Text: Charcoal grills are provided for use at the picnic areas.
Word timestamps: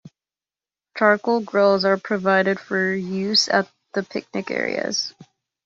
Charcoal 0.97 1.41
grills 1.41 1.85
are 1.85 1.95
provided 1.95 2.59
for 2.59 2.91
use 2.91 3.47
at 3.47 3.69
the 3.93 4.01
picnic 4.01 4.49
areas. 4.49 5.13